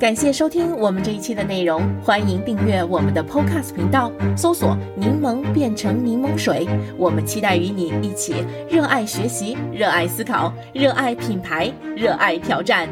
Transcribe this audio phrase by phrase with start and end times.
[0.00, 6.66] 感谢收听我们这一期的内容，欢迎订阅我们的 Podcast 频道，搜索“柠檬变成柠檬水”。
[6.96, 12.88] 我们期待与你一起热爱学习、热爱思考、热爱品牌、热爱挑战。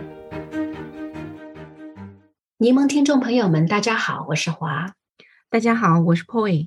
[2.59, 4.93] 柠檬听众朋友们，大家好，我是华。
[5.49, 6.67] 大家好，我是 Poy。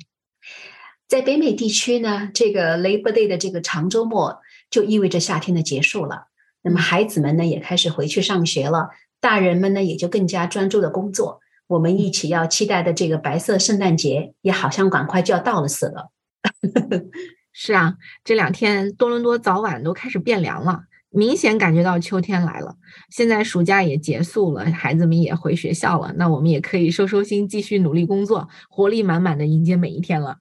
[1.08, 6.30] 在北美地区呢，这个 Labor Day 的这个长周末就意味着夏天的结束了。
[6.64, 8.90] 那么孩子们呢，也开始回去上学了。
[9.22, 11.40] 大人们呢，也就更加专注的工作。
[11.68, 16.10] 我们一起要期待的这个白色圣诞节，也好像赶快就要到了似的。
[17.54, 17.96] 是啊，
[18.26, 22.76] 这两天多伦多早晚都开始变凉了，明显感觉到秋天来了。
[23.10, 30.40] 现在暑假也结束了，孩子们也回学校了，那我们也可以收收心，继续努力工作，活力满满的迎接每一天了。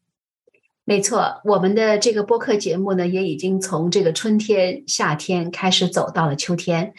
[0.85, 6.95] 没错，我们的这个播客节目呢，也已经从这个春天、夏天开始走到了秋天。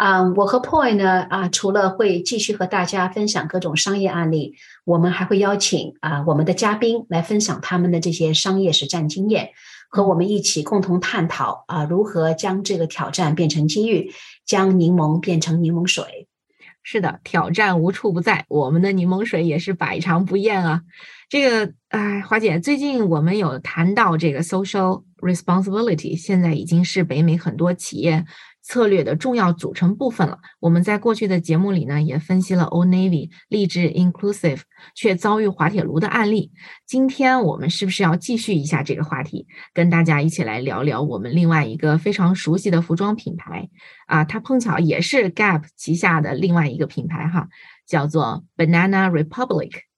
[0.00, 4.54] 啊，我和 Poi 呢啊，除了会继续和大家分享各种商业案例，
[4.86, 9.50] 我们还会邀请啊我们的嘉宾来分享他们的这些商业实战经验，
[9.90, 14.10] 和我们一起共同探讨啊如何将这个挑战变成机遇，
[14.46, 16.26] 将柠檬变成柠檬水。
[16.82, 20.80] 是的，挑战无处不在，我们的柠檬水也是百尝不厌啊。
[21.28, 28.24] 这个，哎，华姐，最近我们有谈到这个 social responsibility，现在已经是北美很多企业。
[28.70, 30.38] 策略的重要组成部分了。
[30.60, 34.60] 我们在过去的节目里呢，也分析了 Old Navy 励志 inclusive
[34.94, 36.52] 却遭遇滑铁卢的案例。
[36.86, 43.68] 今天我们是不是要继续一下这个话题，跟大家一起来聊聊我们另外一个非常熟悉的服装品牌
[44.06, 44.22] 啊？
[44.22, 47.48] 它碰巧也是 Gap 旗下的另外一个品牌哈，
[47.88, 49.89] 叫做 Banana Republic。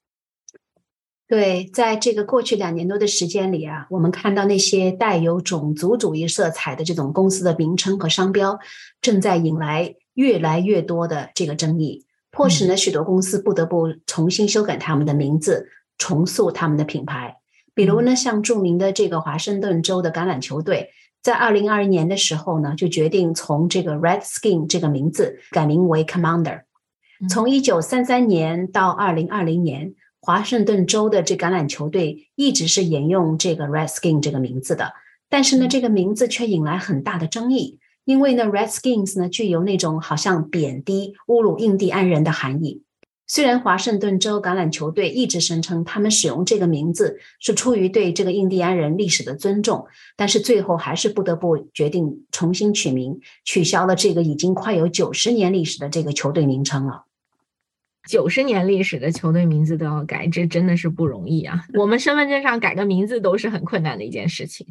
[1.33, 8.59] 对，在这个过去两年多的时间里啊，我们看到那些带有种族主义色彩的这种公司的名称和商标，
[9.01, 17.39] 正在引来越来越多的这个争议，迫使呢许多公司不得不重新修改他们的名字，重塑他们的品牌。
[17.73, 20.91] 比如呢，像著名的这个华盛顿州的橄榄球队，
[21.23, 26.65] 在二零二一年的时候呢，就决定从这个 Redskin 这个名字改名为 Commander。
[27.31, 29.95] 从一九三三年到二零二零年。
[30.25, 34.93] 华盛顿州的这橄榄球队一直是沿用这个 Redskin 这个名字的，
[35.29, 42.85] 但是呢，这个名字却引来很大的争议，因为呢，Redskins 呢具有那种好像贬低、侮辱印第安人的含义。
[43.27, 57.07] 虽然华盛顿州橄榄球队一直声称他们使用这个名字是出于对这个印第安人历史的尊重，但是最后还是不得不决定重新取名，取消了这个已经快有九十年历史的这个球队名称了。
[58.09, 61.65] 九十年历史的球队名字都要改，这真的是不容易啊！
[61.75, 64.67] 我们身份证上改个名字都是很困难的一件事情。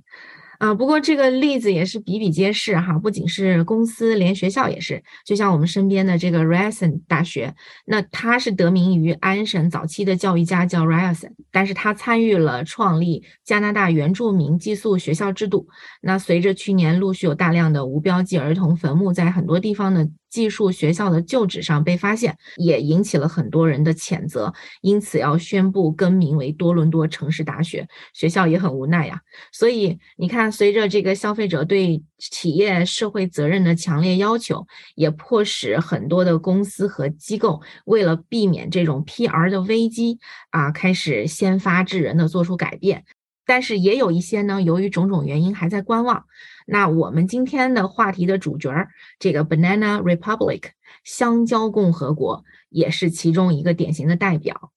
[0.60, 5.02] 啊，不过这个例子也是比比皆是哈，不仅是公司，连学校也是。
[5.26, 7.56] 就像我们身边的这个 Ryerson 大学，
[7.88, 15.68] 那它是得名于安省早期的教育家叫 Ryerson，但是他参与了创立加拿大原住民寄宿学校制度。
[16.00, 27.88] 那随着去年陆续有大量的无标记儿童坟墓在很多地方的技术学校的旧址上被发现，也引起了很多人的谴责，因此要宣布更名为多伦多城市大学。
[28.14, 29.20] 学校也很无奈呀，
[29.52, 30.50] 所以你看。
[30.62, 40.20] 随着这个消费者对企业社会责任的强烈要求，也迫使很多的公司和机构为了避免这种 PR 的危机
[40.52, 43.04] 啊，开始先发制人的做出改变。
[43.52, 46.24] 但是也有一些呢，由于种种原因还在观望。
[46.66, 48.88] 那我们今天的话题的主角，
[49.20, 50.70] 这个 Banana Republic
[51.04, 54.72] 香蕉共和国，也是其中一个典型的代表。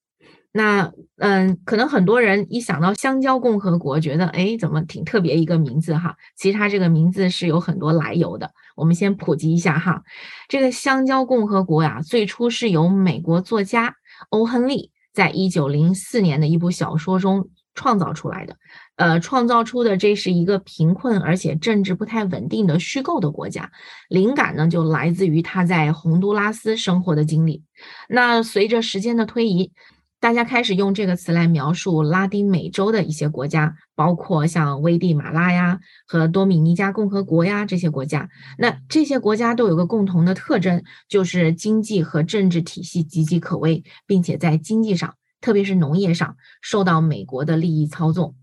[0.51, 6.17] 那嗯，可能很多人一想到香蕉共和国，觉得哎，怎么挺特别一个名字哈？
[6.37, 8.51] 其实它这个名字是有很多来由的。
[8.75, 10.03] 我们先普及一下哈，
[10.49, 13.95] 这个香蕉共和国呀，最初是由美国作家
[14.31, 18.57] 欧亨利在一九零四年的一部小说中创造出来的。
[18.97, 23.71] 呃，创造出的这是一个贫困而且政治不太稳定的虚构的国家。
[24.09, 27.63] 灵感呢，就来自于他在洪都拉斯生活的经历。
[28.09, 29.73] 那随着时间的推移。
[30.21, 38.31] 大家开始用这个词来描述拉丁美洲的一些国家，包括像危地马拉呀和多米尼加共和国呀这些国家。
[38.57, 48.35] 那这些国家都有个共同的特征，就是经济和政治体系岌岌可危，并且在经济上，特别是农业上，受到美国的利益操纵。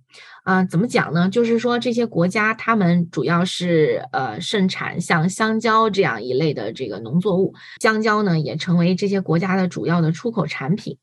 [0.44, 1.30] 啊，怎么讲呢？
[1.30, 11.00] 就是说这些国家，他们主要是呃盛产像香蕉这样一类的这个农作物，香蕉呢也成为这些国家的主要的出口产品。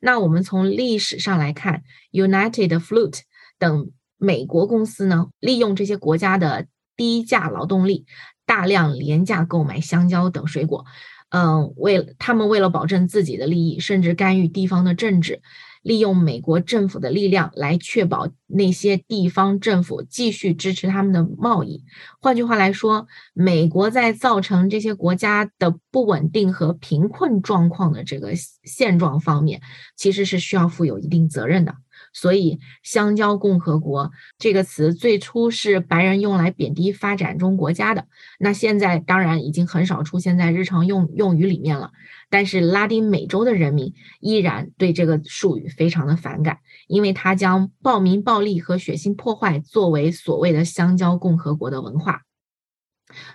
[0.00, 1.82] 那我们从历史上来看
[2.12, 3.20] ，United Fruit
[3.58, 6.66] 等美国公司呢，利用这些国家的
[6.96, 8.06] 低价劳动力，
[8.46, 10.86] 大量廉价购买香蕉等水果，
[11.32, 15.40] 嗯，为他们为了保证自己的利益，甚至干预地方的政治。
[15.82, 21.82] 利用美国政府的力量来确保那些地方政府继续支持他们的贸易。
[22.20, 28.32] 换句话来说，美国在造成这些国家的不稳定和贫困状况的这个
[28.62, 29.60] 现状方面，
[29.96, 31.74] 其实是需要负有一定责任的。
[32.12, 38.06] 所以，“香蕉共和国”这个词最初是白人用来贬低发展中国家的，
[38.38, 41.90] 那现在当然已经很少出现在日常用用语里面了。
[42.28, 52.22] 但是，拉丁美洲的人民依然对这个术语非常的反感，因为它将暴民暴力和血腥破坏作为所谓的“香蕉共和国”的文化。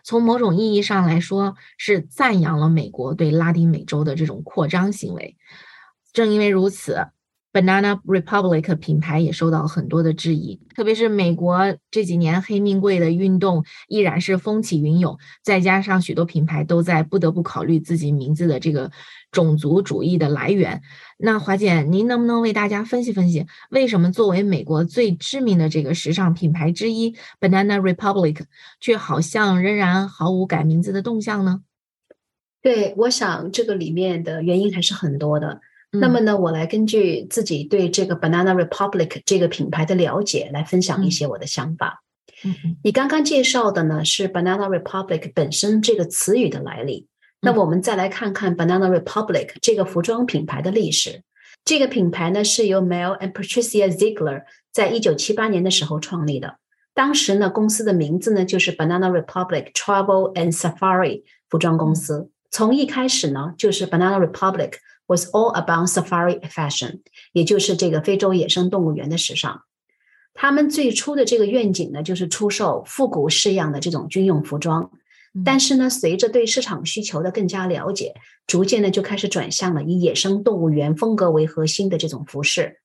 [0.03, 5.35] 从某种意义上来说，是赞扬了美国对拉丁美洲的这种扩张行为。
[6.13, 7.07] 正因为如此。
[7.53, 18.91] Banana Republic 品牌也受到很多的质疑，特别是美国这几年黑命贵的运动依然是风起云涌，再加上许多品牌都在不得不考虑自己名字的这个
[19.31, 20.81] 种族主义的来源。
[21.17, 28.41] 那华姐，您能不能为大家分析分析，为什么作为美国最知名的这个时尚品牌之一，Banana Republic
[28.79, 31.61] 却好像仍然毫无改名字的动向呢？
[32.61, 35.61] 对，我想这个里面的原因还是很多的。
[35.91, 42.03] 那么呢，我来根据自己对这个 Banana Republic 这个品牌的了解，来分享一些我的想法。
[42.83, 47.07] 你刚刚介绍的呢是 Banana Republic 本身这个词语的来历。
[47.41, 51.23] 那我们再来看看 Banana Republic 这个服装品牌的历史。
[51.63, 54.43] 这个品牌呢是由 Mel and Patricia Ziegler
[54.73, 56.57] 在一九七八年的时候创立的。
[56.93, 62.29] 当时呢，公司的名字呢就是 Banana Republic Travel and Safari 服装公司。
[62.51, 64.73] 从一开始呢，就是 Banana Republic。
[65.07, 66.99] Was all about safari fashion，
[67.31, 69.61] 也就是这个非洲野生动物园的时尚。
[70.33, 74.91] 他们最初的这个愿景呢，就是出售复古式样的这种军用服装。
[75.45, 78.15] 但是呢，随着对市场需求的更加了解，
[78.47, 82.79] 逐渐呢就开始转向了以野生动物园风格为核心的这种服饰。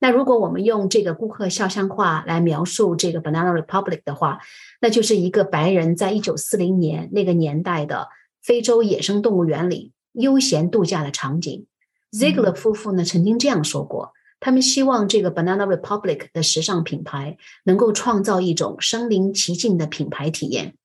[0.00, 4.38] 那如果我们用这个顾客肖像画来描述这个 Banana Republic 的话，
[4.80, 8.08] 那就是一个白人在一九四零年那个年代的
[8.42, 9.93] 非洲野生动物园里。
[10.14, 11.66] 悠闲度假的场景
[12.12, 20.76] ，Ziegler 夫妇呢曾经这样说过：，他们希望这个 Banana Republic 的时尚品牌能够创造一种身临其境的品牌体验。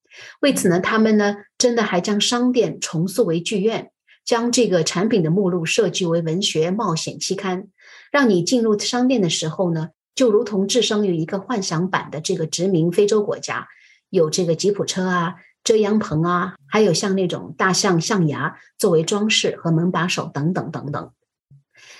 [0.41, 3.91] 为此呢，他们呢真的还将商店重塑为剧院，
[4.25, 7.67] 将这个产品的目录设计为文学冒险期刊，
[8.11, 13.67] 让你进入商店的时候呢，就如同置身于一个幻想版的这个殖民非洲国家，
[14.09, 15.35] 有这个吉普车啊。
[15.63, 21.11] 遮阳棚啊，还有像那种大象象牙作为装饰和门把手等等等等。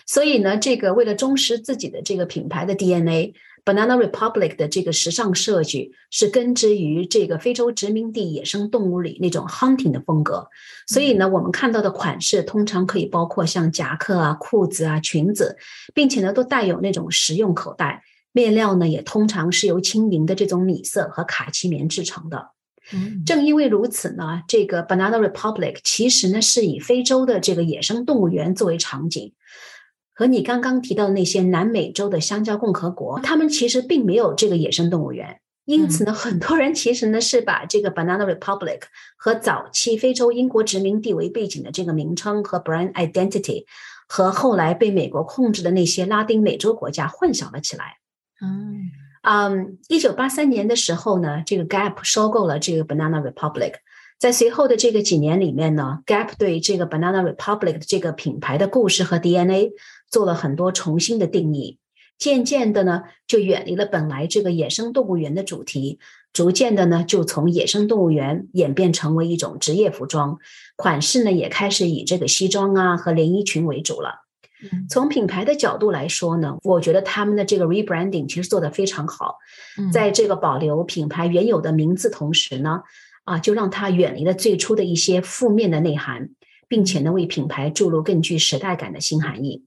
[0.06, 10.50] 所以呢，这个为了忠实自己的这个品牌的 DNA，Banana Republic 的这个时尚设计是根植于这个非洲殖民地野生动物里那种 hunting 的风格。
[10.88, 15.58] 所以呢，我们看到的款式通常可以包括像夹克啊、裤子啊、裙子，
[15.94, 18.04] 并且呢都带有那种实用口袋。
[18.32, 22.50] 面料呢也通常是由轻盈的这种米色和卡其棉制成的。
[23.26, 29.34] 正因为如此呢，这个 Banana Republic 其实呢是以非洲的这个野生动物园作为场景，
[30.14, 35.40] 和你刚刚提到的那些南美洲的香蕉共和国，他们其实并没有这个野生动物园。
[35.66, 38.82] 因此呢，很多人其实呢是把这个 Banana Republic
[39.18, 43.66] 和早期非洲英国殖民地为背景的这个名称和 brand identity，
[44.08, 47.98] 和后来被美国控制的那些拉丁美洲国家混淆了起来。
[48.42, 48.90] 嗯。
[49.32, 53.74] 嗯，一九八三年的时候呢，这个 Gap 收购了这个 Banana Republic。
[54.18, 59.74] 在随后的这个几年里面呢，Gap 对这个 Banana Republic 的这个品牌的故事和 DNA
[60.10, 61.78] 做了很多重新的定义。
[62.18, 66.00] 渐渐的呢，就远离了本来这个野生动物园的主题，
[66.34, 70.40] 逐渐的呢，就从野生动物园演变成为一种职业服装，
[70.76, 74.26] 款式呢也开始以这个西装啊和连衣裙为主了。
[74.90, 79.38] 从品牌的角度来说呢，我觉得他们的这个 rebranding 其实做得非常好，
[79.94, 82.82] 在这个保留品牌原有的名字同时呢，
[83.24, 86.30] 啊，就让它远离了最初的一些负面的内涵，
[86.68, 89.64] 并且呢，为品牌注入更具时代感的新含义。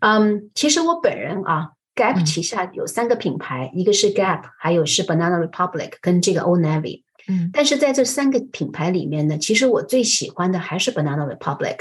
[0.00, 7.02] 嗯，其实我本人啊，Gap 旗下有三个品牌，一个是 Gap，还有是 Banana Republic 跟这个 Old Navy。
[7.28, 11.78] 嗯，但是在这三个品牌里面呢，其实我最喜欢的还是 Banana Republic。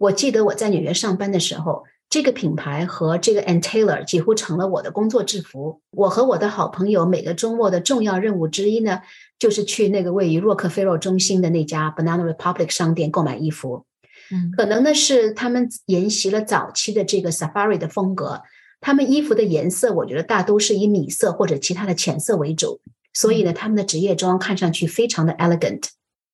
[0.00, 5.82] 我记得我在纽约上班的时候，这个品牌和这个 Ann Taylor 几乎成了我的工作制服。
[5.90, 9.02] 我和我的好朋友每个周末的重要任务之一呢，
[9.38, 13.84] 就是去那个位于洛克菲勒中心的那家 Banana Republic 商店购买衣服。
[14.32, 18.40] 嗯，可能呢是他们沿袭了早期的这个 Safari 的风格，
[18.80, 22.80] 他们衣服的颜色我觉得大都是以米色或者其他的浅色为主，
[23.12, 25.88] 所以呢，他们的职业装看上去非常的 elegant，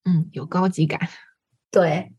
[0.04, 1.00] 嗯，有高级感。
[1.72, 2.12] 对。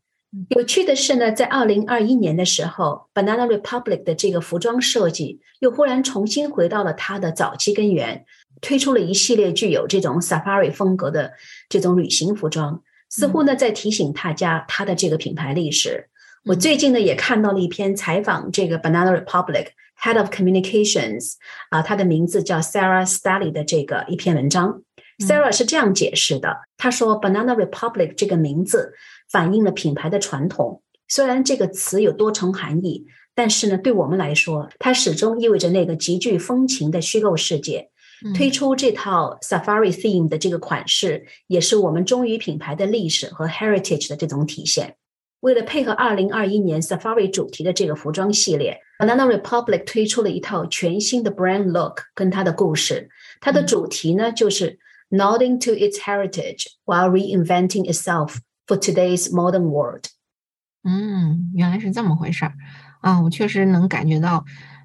[0.50, 8.26] 有趣的是呢，在二零二一年的时候，Banana Republic 的这个服装设计又忽然重新回到了它的早期根源，
[8.60, 11.32] 推出了一系列具有这种 Safari 风格的
[11.70, 16.10] 这种旅行服装，似乎呢在提醒大家它的这个品牌历史。
[16.44, 19.68] 我最近呢也看到了一篇采访这个 Banana Republic
[20.02, 21.36] Head of Communications
[21.70, 24.82] 啊，他的名字叫 Sarah Staley 的这个一篇文章。
[25.18, 28.92] Sarah 是这样解释的，他说 Banana Republic 这个名字。
[29.30, 30.82] 反映了品牌的传统。
[31.06, 37.90] 虽然这个词有多重含义，但是呢，对我们来说，它始终意味着那个极具风情的虚构世界。
[38.34, 44.96] 推出这套 Safari theme 的这个款式，也是我们忠于品牌的历史和 heritage 的这种体现。
[45.38, 53.08] 为了配合2021年 Safari 主题的这个服装系列，Banana Republic 推出了一套全新的 brand look 跟它的故事。
[53.40, 54.80] 它的主题呢，就是
[55.10, 58.38] nodding to its heritage while reinventing itself。
[58.68, 60.04] For today's modern world，
[60.84, 62.52] 嗯，原来是这么回事儿
[63.00, 63.22] 啊！
[63.22, 64.44] 我确实能感觉到，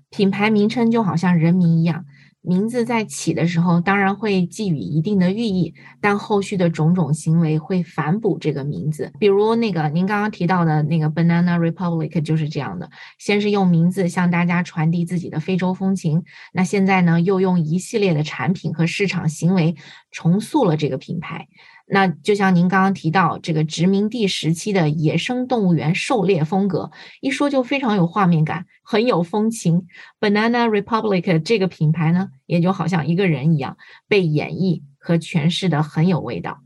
[0.09, 2.05] 品牌名称就好像人名一样，
[2.39, 9.11] 名字在起的时候当然会寄予一定的寓意，但后续的种种行为会反哺这个名字。
[9.19, 16.23] 比如那个您刚刚提到的那个 Banana Republic 就是这样的，先是用名字向大家传递自己的非洲风情，
[16.53, 19.75] 那现在呢又用一系列的产品和市场行为
[20.09, 21.49] 重塑了这个品牌。
[21.85, 29.87] 那就像您刚刚提到这个殖民地时期的野生动物园狩猎风格，一说就非常有画面感，很有风情。
[30.19, 36.59] Banana Republic 这个品牌呢，也就好像一个人一样，被演绎和诠释的很有味道。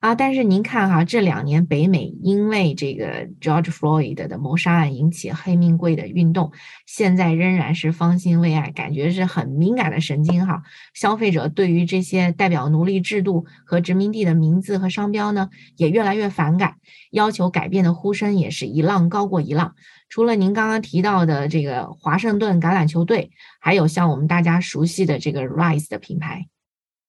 [0.00, 6.52] 啊，但是您看哈，这两年北美因为这个 George Floyd 的谋杀案引起黑命贵的运动，
[6.86, 10.62] 现在仍然是方兴未艾，感觉是很敏感的神经哈。
[10.94, 16.76] 消费者对于这些代表奴隶制度和殖民地的名字和商标呢，也越来越反感，
[17.10, 19.74] 要求改变的呼声也是一浪高过一浪。
[20.08, 26.46] 除了您刚刚提到的这个华盛顿橄榄球队，还有像我们大家熟悉的这个 Rise 的品牌。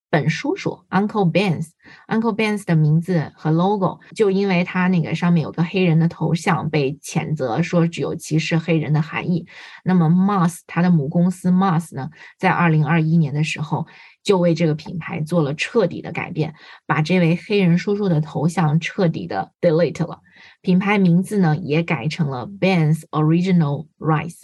[0.10, 9.46] 本叔叔 Uncle Ben's，Uncle Ben's 的名字和 logo 就因为他那个上面有个黑人的头像，被谴责说具有歧视黑人的含义。
[9.84, 13.86] 那么 Mars 他的母公司 Mars 呢，在二零二一年的时候
[14.24, 16.56] 就为这个品牌做了彻底的改变，
[16.88, 20.22] 把这位黑人叔叔的头像彻底的 delete 了，
[20.62, 24.42] 品牌名字呢也改成了 Ben's Original Rice。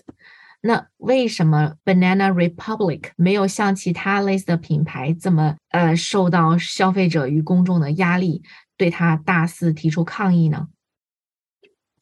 [0.67, 8.41] 那为什么 Banana Republic 没有像其他类似的品牌这么呃受到消费者与公众的压力，
[8.75, 10.69] 对它大肆提出抗议呢？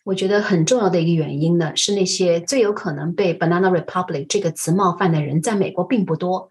[0.05, 6.47] 我觉得很重要的一个原因呢，是那些最有可能被 Banana Republic 这个词冒犯的人，在美国并不多，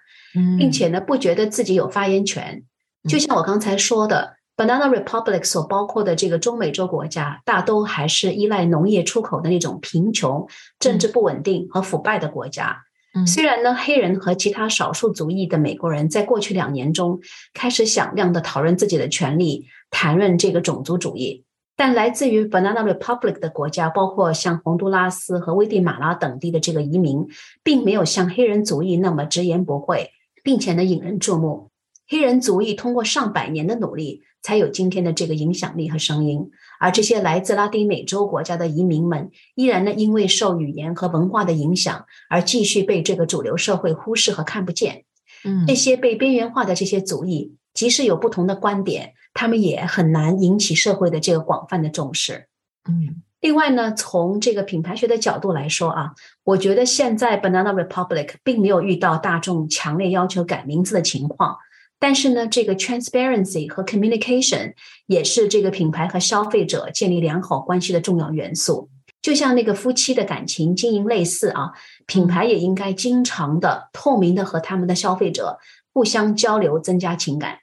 [0.58, 2.62] 并且呢，不觉得自己有发言权。
[3.08, 4.36] 就像我刚才说的。
[4.54, 10.46] Banana Republic 所包括的这个中美洲国家，大都还是依赖农业出口的那种贫穷、
[10.78, 12.82] 政治不稳定和腐败的国家。
[13.26, 17.20] 虽然呢，黑人和其他少数族裔的美国人在过去两年中
[17.52, 21.44] 开始响亮的讨论自己的权利，谈论这个种族主义，
[21.76, 27.26] 但来自于 Banana Republic 的国家，包括像洪都拉斯和危地马拉等地的这个移民，
[27.62, 30.10] 并没有像黑人族裔那么直言不讳，
[30.42, 31.70] 并且呢引人注目。
[32.08, 34.22] 黑人族裔通过上百年的努力。
[34.42, 45.04] 才有今天的这个影响力和声音，而这些来自拉丁美洲国家的移民们，依然呢因为受语言和文化的影响，而继续被这个主流社会忽视和看不见。
[45.44, 52.48] 嗯，这些被边缘化的这些族裔，即使有不同的观点，他们也很难引起社会的这个广泛的重视。
[52.88, 61.56] 嗯，另外呢，从这个品牌学的角度来说啊，我觉得现在 Banana Republic 并没有遇到大众强烈要求改名字的情况。
[62.02, 64.74] 但是呢，这个 transparency 和 communication
[65.06, 68.90] 也是这个品牌和消费者建立良好关系的重要元素。
[69.22, 71.70] 就像那个夫妻的感情经营类似啊，
[72.06, 75.60] 品牌也应该经常的、透明的和他们的消费者
[75.92, 77.58] 互相交流，增加情感。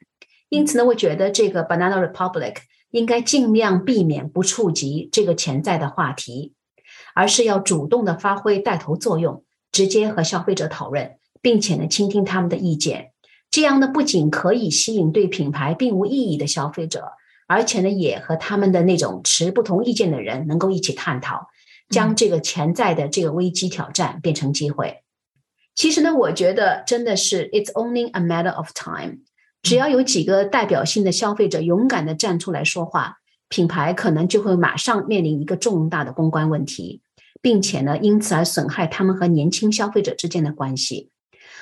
[0.48, 2.56] 因此呢，我觉得这个 Banana Republic
[2.92, 6.54] 应该尽量避免不触及这个潜在的话题，
[7.14, 9.44] 而是要主动的发挥带头作用，
[9.74, 13.12] 直接和消费者讨论，并且呢，倾听他们的意见。
[13.52, 17.14] 这样呢，不仅可以吸引对品牌并无意义的消费者，
[17.48, 21.48] 而且呢，也和他们的那种持不同意见的人能够一起探讨，
[21.90, 25.04] 将这个潜在的这个危机挑战变成机会。
[25.74, 29.20] 其实呢，我觉得真的是 it's only a matter of time，
[29.64, 37.02] 只要有几个代表性的消费者勇敢的站出来说话，品牌可能就会马上面临一个重大的公关问题，
[37.42, 41.10] 并且呢，因此而损害他们和年轻消费者之间的关系。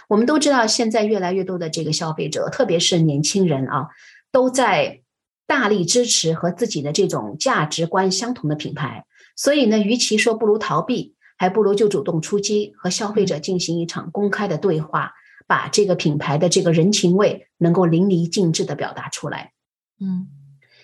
[0.08, 3.88] 我们都知道，现在越来越多的这个消费者，特别是年轻人啊，
[4.32, 5.02] 都在
[5.46, 9.06] 大力支持和自己的这种价值观相同的品牌。
[9.36, 15.12] 所以呢，与其说不如逃避，还不如就主动出击，和消费者进行一场公开的对话，
[15.46, 19.52] 把这个品牌的这个人情味能够淋漓尽致的表达出来。
[20.00, 20.28] 嗯，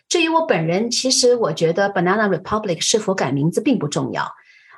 [0.07, 4.33] 至于我本人，其实我觉得 Banana Republic 是否改名字并不重要。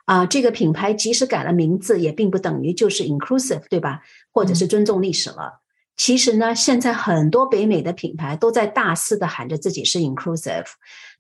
[0.05, 4.01] 啊，这个品牌即使改了名字，也并不等于就是 inclusive，对吧？
[4.31, 5.61] 或者是尊重历史了。
[5.97, 10.65] 其实呢，现在很多北美的品牌都在大肆的喊着自己是 inclusive，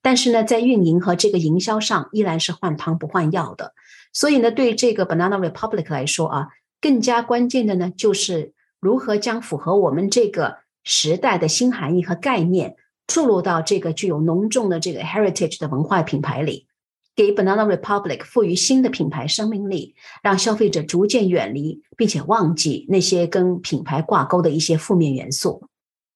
[0.01, 3.73] 但是呢，在运营和这个营销上依然是换汤不换药的。
[4.11, 6.47] 所以呢，对这个 Banana Republic 来说啊，
[6.79, 12.75] 更加关键的呢，就是如何将符合我们这个时代的新含义和概念
[13.07, 16.67] 注入到这个具有浓重的这个 heritage 的文化品牌里。
[17.15, 25.67] 给 Banana Republic 赋予新的品牌生命力，让消费者逐渐远离并且忘记那些跟品牌挂钩的一些负面元素。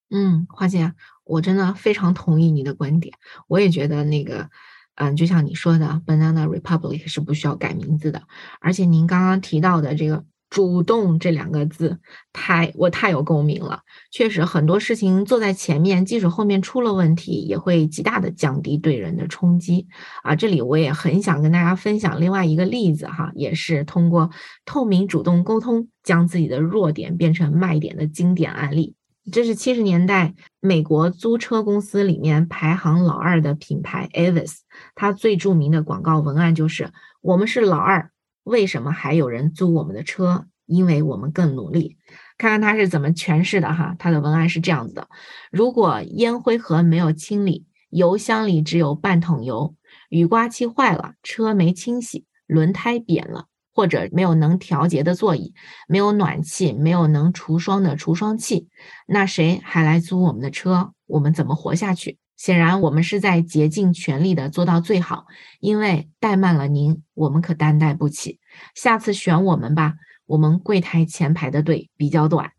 [0.09, 3.13] 嗯，花姐，我真的非常同意你的观点。
[3.47, 4.49] 我也觉得那个，
[4.95, 8.23] 嗯，就像你说的，Banana Republic 是不需要改名字的。
[8.59, 10.25] 而且您刚刚提到的这个。
[10.49, 11.99] 主动这两个字，
[12.33, 13.81] 太我太有共鸣了。
[14.11, 19.87] 确实，很多事情做在前面，即使后面出了问题，也会极大的降低对人的冲击
[20.23, 20.35] 啊。
[20.35, 24.31] 这里我也很想跟大家分享另外一个例子哈，也是通过
[24.65, 28.95] 透明主动沟通，将自己的弱点变成卖点的经典案例。
[29.31, 34.55] 这是七十年代美国租车公司里面排行老二的品牌 Avis，
[34.95, 36.91] 它最著名的广告文案就是
[37.21, 38.09] “我们是老二”。
[38.49, 40.47] 为什么还有人租我们的车？
[40.65, 41.97] 因为我们更努力。
[42.37, 45.07] 看看他是怎么诠释的哈，他的文案是这样子的：
[45.51, 49.75] 如果烟灰盒没有清理，油箱里只有半桶油，
[50.09, 55.53] 雨刮器坏了，车没清洗，轮胎扁了，或者没有能调节的座椅，
[55.87, 58.67] 没有暖气，没有能除霜的除霜器，
[59.07, 60.93] 那谁还来租我们的车？
[61.05, 62.17] 我们怎么活下去？
[62.37, 65.25] 显然，我们是在竭尽全力的做到最好，
[65.59, 68.38] 因为怠慢了您，我们可担待不起。
[68.75, 72.51] 下次选我们吧，我们柜台前排的队比较短。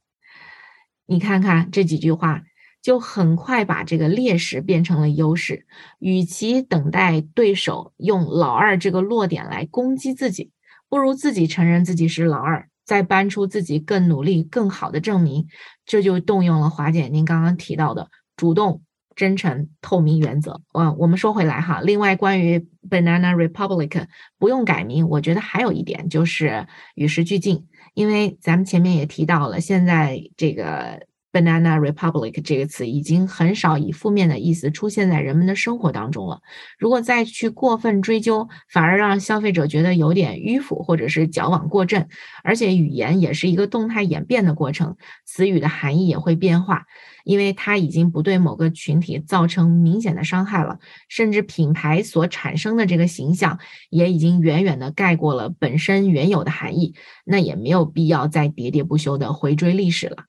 [1.07, 2.43] 你看看这几句话，
[2.83, 5.67] 就很快把这个劣势变成了优势。
[5.99, 10.51] 与其等待对手用老二这个弱点来攻击自己，
[10.89, 15.49] 不如自己承认自己是老二，再搬出自己更努力、更好的证明。
[15.85, 18.83] 这就动用了华姐您刚刚提到的主动。
[19.17, 20.61] 真诚透明原则。
[20.73, 24.07] 嗯，我们说回来哈，另外关于 Banana Republic
[24.39, 31.09] 不用改名，我觉得还有一点就是与时俱进，因为咱们前面也提到了，现在这个。
[31.33, 36.41] Banana Republic 这个词已经很少以负面的意思出现在人们的生活当中了。
[36.77, 42.09] 如果再去过分追究，反而让消费者觉得有点迂腐，或者是矫枉过正。
[42.43, 46.83] 而且语言也是一个动态演变的过程，词语的含义也会变化，
[47.25, 50.79] 因为它已经不对某个群体造成明显的伤害了，
[51.09, 53.59] 甚至品牌所产生的这个形象
[53.91, 56.95] 也已经远远的盖过了本身原有的含义。
[57.25, 60.25] 那也没有必要再喋喋不休的回追历史了。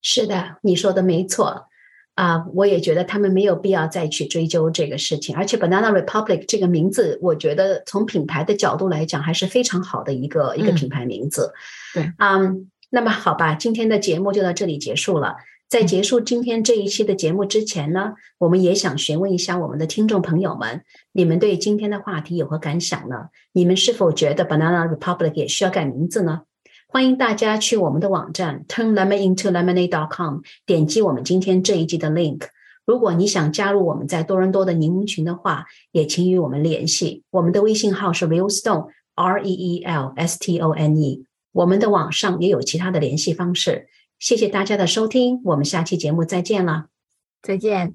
[0.00, 1.66] 是的，你说的没错，
[2.14, 5.36] 啊，我也觉得他们没有必要再去追究这个事情。
[5.36, 11.52] 而且，Banana Republic 这个名字，我觉得从品牌的角度来讲，还是非常好的一个一个品牌名字。
[11.92, 15.36] 对，嗯，那么好吧，今天的节目就到这里结束了。
[15.68, 23.26] 在结束今天这一期的节目之前呢，我们也想询问一下我们的听众朋友们，你们对今天的话题有何感想呢？
[23.52, 26.44] 你们是否觉得 Banana Republic 也需要改名字呢？
[26.88, 32.46] 欢迎大家去我们的网站 turnlemonintolemonade.com，点击我们今天这一季的 link。
[32.86, 37.24] 如果你想加入我们在多伦多的柠檬群的话，也请与我们联系。
[37.28, 41.26] 我们的微信号是 realstone r e e l s t o n e。
[41.52, 43.88] 我们的网上也有其他的联系方式。
[44.18, 46.86] 谢谢大家的收听，我们下期节目再见了，
[47.40, 47.94] 再见。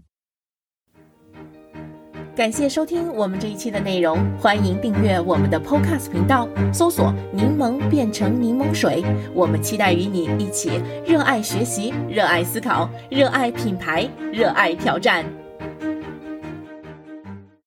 [2.36, 9.04] 感谢收听我们这一期的内容，欢迎订阅我们的 Podcast 频道，搜索“柠檬变成柠檬水”。
[9.36, 15.43] 我们期待与你一起热爱学习、热爱思考、热爱品牌、热爱挑战。